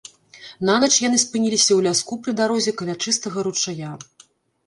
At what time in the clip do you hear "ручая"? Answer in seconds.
3.49-3.93